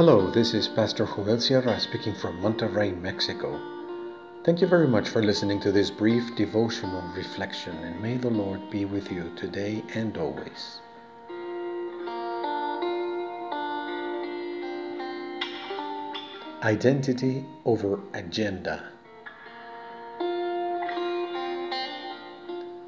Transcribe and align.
Hello, 0.00 0.30
this 0.30 0.54
is 0.54 0.66
Pastor 0.66 1.04
Joel 1.04 1.38
Sierra 1.38 1.78
speaking 1.78 2.14
from 2.14 2.40
Monterrey, 2.40 2.98
Mexico. 3.02 3.60
Thank 4.44 4.62
you 4.62 4.66
very 4.66 4.88
much 4.88 5.10
for 5.10 5.22
listening 5.22 5.60
to 5.60 5.70
this 5.70 5.90
brief 5.90 6.34
devotional 6.36 7.02
reflection, 7.14 7.76
and 7.84 8.00
may 8.00 8.16
the 8.16 8.30
Lord 8.30 8.70
be 8.70 8.86
with 8.86 9.12
you 9.12 9.30
today 9.36 9.84
and 9.92 10.16
always. 10.16 10.80
Identity 16.62 17.44
over 17.66 18.00
agenda. 18.14 18.82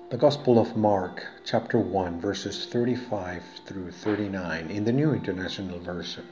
The 0.09 0.17
Gospel 0.19 0.59
of 0.59 0.79
Mark, 0.79 1.27
chapter 1.45 1.79
1, 1.79 2.23
verses 2.23 2.65
35 2.73 3.43
through 3.67 3.90
39 3.90 4.71
in 4.71 4.85
the 4.86 4.93
New 4.93 5.13
International 5.13 5.79
Version. 5.79 6.25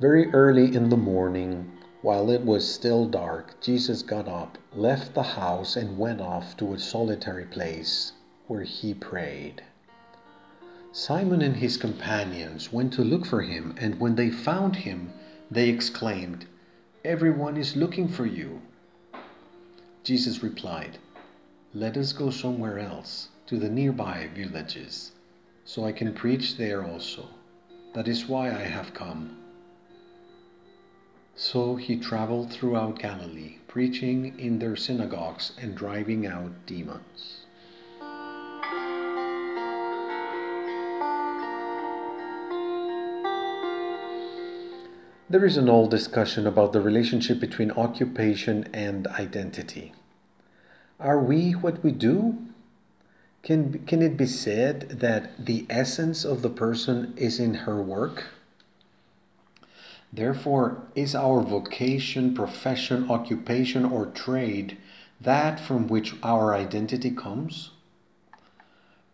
Very 0.00 0.30
early 0.32 0.76
in 0.76 0.90
the 0.90 0.96
morning, 0.96 1.72
while 2.02 2.30
it 2.30 2.44
was 2.44 2.72
still 2.72 3.06
dark, 3.06 3.60
Jesus 3.60 4.00
got 4.02 4.28
up, 4.28 4.56
left 4.72 5.12
the 5.12 5.24
house, 5.24 5.74
and 5.74 5.98
went 5.98 6.20
off 6.20 6.56
to 6.58 6.72
a 6.72 6.78
solitary 6.78 7.46
place 7.46 8.12
where 8.46 8.62
he 8.62 8.94
prayed. 8.94 9.60
Simon 10.92 11.42
and 11.42 11.56
his 11.56 11.76
companions 11.76 12.72
went 12.72 12.92
to 12.92 13.02
look 13.02 13.26
for 13.26 13.42
him, 13.42 13.74
and 13.76 13.98
when 13.98 14.14
they 14.14 14.30
found 14.30 14.76
him, 14.76 15.12
they 15.50 15.68
exclaimed, 15.68 16.46
Everyone 17.04 17.56
is 17.56 17.74
looking 17.74 18.06
for 18.06 18.24
you. 18.24 18.62
Jesus 20.04 20.44
replied, 20.44 20.98
Let 21.74 21.96
us 21.96 22.12
go 22.12 22.30
somewhere 22.30 22.78
else, 22.78 23.30
to 23.48 23.58
the 23.58 23.68
nearby 23.68 24.30
villages, 24.32 25.10
so 25.64 25.84
I 25.84 25.90
can 25.90 26.14
preach 26.14 26.56
there 26.56 26.84
also. 26.84 27.28
That 27.94 28.06
is 28.06 28.28
why 28.28 28.50
I 28.50 28.62
have 28.62 28.94
come. 28.94 29.36
So 31.40 31.76
he 31.76 31.94
traveled 31.94 32.50
throughout 32.50 32.98
Galilee, 32.98 33.58
preaching 33.68 34.36
in 34.40 34.58
their 34.58 34.74
synagogues 34.74 35.52
and 35.56 35.76
driving 35.76 36.26
out 36.26 36.50
demons. 36.66 37.42
There 45.30 45.44
is 45.44 45.56
an 45.56 45.68
old 45.68 45.92
discussion 45.92 46.44
about 46.44 46.72
the 46.72 46.80
relationship 46.80 47.38
between 47.38 47.70
occupation 47.70 48.68
and 48.74 49.06
identity. 49.06 49.92
Are 50.98 51.20
we 51.20 51.52
what 51.52 51.84
we 51.84 51.92
do? 51.92 52.36
Can, 53.44 53.86
can 53.86 54.02
it 54.02 54.16
be 54.16 54.26
said 54.26 54.88
that 54.98 55.46
the 55.46 55.66
essence 55.70 56.24
of 56.24 56.42
the 56.42 56.50
person 56.50 57.14
is 57.16 57.38
in 57.38 57.54
her 57.54 57.80
work? 57.80 58.24
Therefore, 60.12 60.82
is 60.94 61.14
our 61.14 61.42
vocation, 61.42 62.34
profession, 62.34 63.10
occupation, 63.10 63.84
or 63.84 64.06
trade 64.06 64.78
that 65.20 65.60
from 65.60 65.86
which 65.86 66.14
our 66.22 66.54
identity 66.54 67.10
comes? 67.10 67.70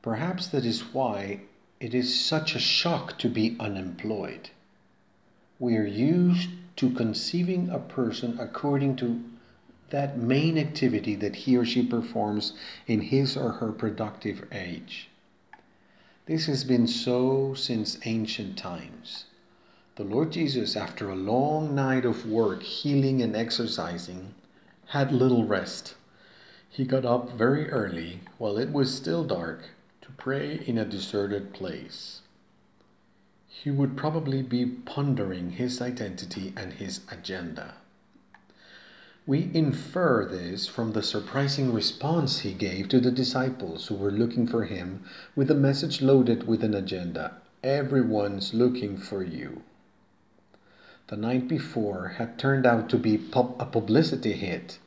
Perhaps 0.03 0.49
that 0.49 0.65
is 0.65 0.95
why 0.95 1.41
it 1.81 1.95
is 1.95 2.19
such 2.19 2.55
a 2.55 2.61
shock 2.61 3.19
to 3.19 3.29
be 3.29 3.57
unemployed. 3.59 4.51
We 5.59 5.77
are 5.77 5.87
used 5.87 6.51
to 6.77 6.91
conceiving 6.91 7.71
a 7.71 7.79
person 7.79 8.39
according 8.39 8.97
to 8.97 9.23
that 9.91 10.19
main 10.19 10.59
activity 10.59 11.15
that 11.17 11.37
he 11.37 11.57
or 11.57 11.65
she 11.65 11.85
performs 11.85 12.53
in 12.87 13.01
his 13.01 13.37
or 13.37 13.53
her 13.53 13.73
productive 13.73 14.47
age. 14.53 15.09
This 16.27 16.47
has 16.47 16.65
been 16.65 16.87
so 16.87 17.55
since 17.55 17.99
ancient 18.05 18.57
times. 18.57 19.27
The 19.97 20.03
Lord 20.03 20.33
Jesus, 20.33 20.75
after 20.75 21.09
a 21.09 21.15
long 21.15 21.73
night 21.73 22.05
of 22.05 22.29
work, 22.29 22.65
healing 22.65 23.23
and 23.23 23.37
exercising, 23.37 24.35
had 24.87 25.13
little 25.13 25.45
rest. 25.45 25.95
He 26.69 26.85
got 26.85 27.05
up 27.05 27.39
very 27.39 27.71
early, 27.71 28.19
while 28.37 28.59
it 28.59 28.73
was 28.73 28.93
still 28.93 29.23
dark, 29.23 29.71
to 30.03 30.11
pray 30.17 30.65
in 30.67 30.79
a 30.79 30.85
deserted 30.85 31.53
place. 31.53 32.23
He 33.47 33.71
would 33.71 33.97
probably 33.97 34.43
be 34.43 34.67
pondering 34.67 35.51
his 35.51 35.81
identity 35.81 36.53
and 36.57 36.73
his 36.73 37.03
agenda. 37.09 37.75
We 39.29 39.49
infer 39.55 40.27
this 40.27 40.67
from 40.67 40.91
the 40.91 41.05
surprising 41.05 41.73
response 41.73 42.41
he 42.41 42.53
gave 42.53 42.89
to 42.89 42.99
the 42.99 43.13
disciples 43.13 43.87
who 43.87 43.95
were 43.95 44.11
looking 44.11 44.49
for 44.49 44.65
him 44.65 45.05
with 45.37 45.53
a 45.53 45.55
message 45.55 46.03
loaded 46.03 46.49
with 46.49 46.65
an 46.65 46.75
agenda. 46.75 47.37
Everyone's 47.63 48.53
looking 48.53 48.97
for 48.97 49.23
you 49.23 49.63
the 51.09 51.17
night 51.17 51.47
before 51.47 52.09
had 52.17 52.39
turned 52.39 52.65
out 52.65 52.89
to 52.89 52.97
be 52.97 53.17
a 53.35 53.67
publicity 53.67 54.33
hit, 54.33 54.79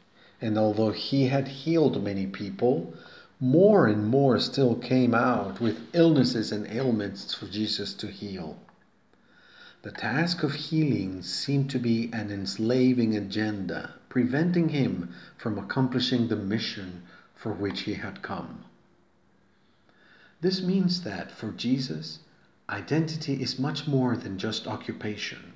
and 0.42 0.58
although 0.58 0.92
he 0.92 1.28
had 1.28 1.48
healed 1.48 2.04
many 2.04 2.26
people, 2.26 2.92
more 3.40 3.86
and 3.86 4.04
more 4.08 4.40
still 4.40 4.74
came 4.74 5.14
out 5.14 5.62
with 5.62 5.94
illnesses 5.94 6.52
and 6.52 6.66
ailments 6.72 7.36
for 7.36 7.46
Jesus 7.46 7.94
to 7.94 8.08
heal. 8.08 8.60
The 9.84 9.92
task 9.92 10.42
of 10.42 10.56
healing 10.56 11.22
seemed 11.22 11.70
to 11.70 11.78
be 11.78 12.10
an 12.12 12.32
enslaving 12.32 13.16
agenda, 13.16 13.94
preventing 14.10 14.70
him 14.70 15.14
from 15.38 15.60
accomplishing 15.60 16.30
the 16.30 16.36
mission 16.36 17.04
for 17.36 17.54
which 17.54 17.82
he 17.82 17.94
had 17.94 18.24
come. 18.24 18.66
This 20.42 20.64
means 20.64 21.04
that 21.04 21.32
for 21.32 21.52
Jesus, 21.52 22.20
identity 22.68 23.40
is 23.40 23.60
much 23.60 23.88
more 23.88 24.18
than 24.18 24.40
just 24.40 24.66
occupation 24.66 25.54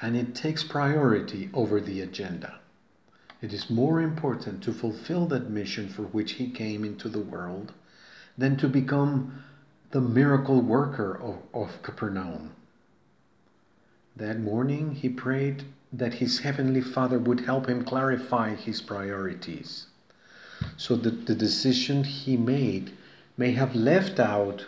and 0.00 0.16
it 0.16 0.34
takes 0.34 0.62
priority 0.62 1.50
over 1.52 1.80
the 1.80 2.00
agenda. 2.00 2.58
It 3.40 3.52
is 3.52 3.70
more 3.70 4.00
important 4.00 4.62
to 4.64 4.72
fulfill 4.72 5.26
that 5.26 5.50
mission 5.50 5.88
for 5.88 6.02
which 6.02 6.32
he 6.32 6.50
came 6.50 6.84
into 6.84 7.08
the 7.08 7.20
world 7.20 7.72
than 8.36 8.56
to 8.56 8.68
become 8.68 9.44
the 9.90 10.00
miracle 10.00 10.60
worker 10.60 11.18
of, 11.20 11.38
of 11.54 11.82
Capernaum. 11.82 12.52
That 14.16 14.40
morning 14.40 14.94
he 14.94 15.08
prayed 15.08 15.64
that 15.92 16.14
his 16.14 16.40
heavenly 16.40 16.80
Father 16.80 17.18
would 17.18 17.40
help 17.40 17.68
him 17.68 17.84
clarify 17.84 18.54
his 18.54 18.80
priorities 18.80 19.86
so 20.76 20.96
that 20.96 21.26
the 21.26 21.34
decision 21.34 22.04
he 22.04 22.36
made 22.36 22.92
may 23.36 23.52
have 23.52 23.74
left 23.74 24.18
out 24.18 24.66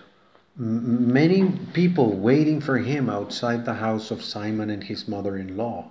many 0.60 1.50
people 1.72 2.12
waiting 2.12 2.60
for 2.60 2.76
him 2.76 3.09
outside 3.09 3.65
the 3.65 3.75
house 3.75 4.10
of 4.10 4.22
Simon 4.22 4.69
and 4.69 4.84
his 4.84 5.09
mother 5.09 5.38
in 5.38 5.56
law, 5.56 5.88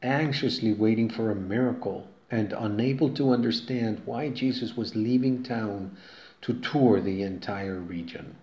anxiously 0.00 0.72
waiting 0.72 1.10
for 1.10 1.28
a 1.28 1.34
miracle 1.34 2.06
and 2.30 2.52
unable 2.52 3.10
to 3.12 3.32
understand 3.32 4.00
why 4.04 4.28
Jesus 4.28 4.76
was 4.76 4.94
leaving 4.94 5.42
town 5.42 5.96
to 6.40 6.54
tour 6.54 7.00
the 7.00 7.22
entire 7.22 7.80
region. 7.80 8.36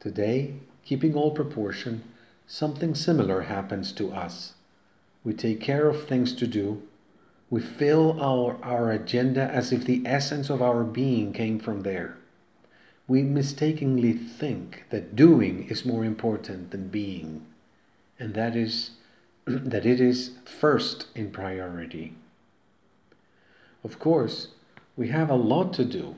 Today, 0.00 0.54
keeping 0.86 1.14
all 1.14 1.32
proportion, 1.32 2.04
something 2.46 2.94
similar 2.94 3.42
happens 3.42 3.92
to 3.92 4.12
us. 4.12 4.54
We 5.24 5.34
take 5.34 5.60
care 5.60 5.90
of 5.90 6.08
things 6.08 6.32
to 6.36 6.46
do. 6.46 6.82
We 7.50 7.60
fill 7.60 8.18
our, 8.18 8.56
our 8.62 8.90
agenda 8.90 9.42
as 9.42 9.72
if 9.72 9.84
the 9.84 10.02
essence 10.06 10.48
of 10.48 10.62
our 10.62 10.84
being 10.84 11.34
came 11.34 11.58
from 11.58 11.82
there 11.82 12.16
we 13.06 13.22
mistakenly 13.22 14.14
think 14.14 14.84
that 14.88 15.14
doing 15.14 15.68
is 15.68 15.84
more 15.84 16.06
important 16.06 16.70
than 16.70 16.88
being, 16.88 17.44
and 18.18 18.32
that 18.32 18.56
is 18.56 18.92
that 19.44 19.84
it 19.84 20.00
is 20.00 20.30
first 20.46 21.08
in 21.14 21.30
priority. 21.30 22.14
Of 23.84 23.98
course, 23.98 24.48
we 24.96 25.08
have 25.08 25.28
a 25.28 25.34
lot 25.34 25.74
to 25.74 25.84
do, 25.84 26.14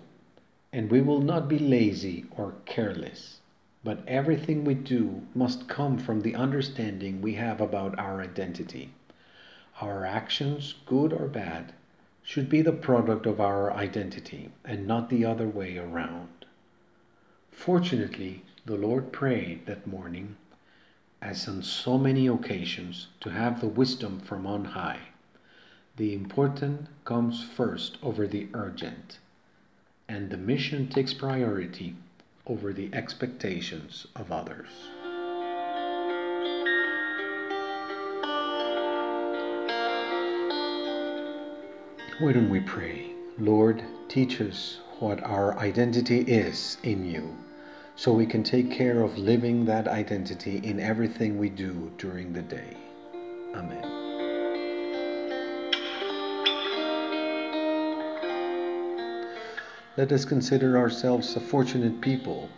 and 0.73 0.89
we 0.89 1.01
will 1.01 1.21
not 1.21 1.49
be 1.49 1.59
lazy 1.59 2.27
or 2.31 2.55
careless, 2.67 3.41
but 3.83 4.07
everything 4.07 4.65
we 4.65 4.75
do 4.75 5.23
must 5.35 5.69
come 5.69 5.99
from 5.99 6.21
the 6.21 6.37
understanding 6.37 7.21
we 7.21 7.35
have 7.35 7.61
about 7.61 7.99
our 7.99 8.21
identity. 8.21 8.93
Our 9.81 10.05
actions, 10.05 10.77
good 10.87 11.13
or 11.13 11.27
bad, 11.27 11.73
should 12.23 12.49
be 12.49 12.63
the 12.63 12.73
product 12.73 13.27
of 13.27 13.41
our 13.41 13.73
identity 13.73 14.51
and 14.65 14.87
not 14.87 15.11
the 15.11 15.25
other 15.25 15.49
way 15.49 15.79
around. 15.79 16.29
Fortunately, 17.57 18.45
the 18.65 18.77
Lord 18.77 19.11
prayed 19.11 19.67
that 19.67 19.89
morning, 19.89 20.37
as 21.21 21.49
on 21.49 21.65
so 21.65 21.99
many 21.99 22.29
occasions, 22.29 23.09
to 23.21 23.31
have 23.31 23.61
the 23.61 23.67
wisdom 23.67 24.21
from 24.21 24.47
on 24.47 24.67
high. 24.67 25.01
The 25.97 26.15
important 26.15 26.87
comes 27.05 27.43
first 27.43 27.99
over 28.05 28.29
the 28.29 28.47
urgent, 28.55 29.19
and 30.09 30.31
the 30.31 30.37
mission 30.37 30.87
takes 30.87 31.13
priority 31.13 31.97
over 32.47 32.73
the 32.73 32.89
expectations 32.93 34.07
of 34.15 34.31
others. 34.31 34.69
Why 42.21 42.33
don't 42.33 42.51
we 42.51 42.61
pray? 42.61 43.11
Lord, 43.39 43.83
teach 44.09 44.41
us 44.41 44.79
what 45.01 45.21
our 45.25 45.59
identity 45.59 46.21
is 46.21 46.77
in 46.85 47.05
you 47.05 47.37
so 47.97 48.13
we 48.13 48.27
can 48.27 48.43
take 48.43 48.71
care 48.71 49.03
of 49.03 49.17
living 49.17 49.65
that 49.65 49.89
identity 49.89 50.59
in 50.59 50.79
everything 50.79 51.39
we 51.39 51.49
do 51.49 51.91
during 51.97 52.33
the 52.33 52.43
day. 52.43 52.77
Amen. 53.55 54.07
Let 59.97 60.13
us 60.13 60.27
consider 60.27 60.77
ourselves 60.77 61.35
a 61.37 61.41
fortunate 61.41 62.03
people 62.03 62.51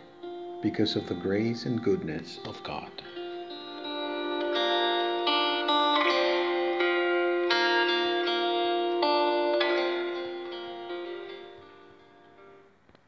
because 0.61 0.97
of 0.97 1.07
the 1.07 1.15
grace 1.15 1.65
and 1.65 1.81
goodness 1.81 2.39
of 2.45 2.61
God. 2.63 2.91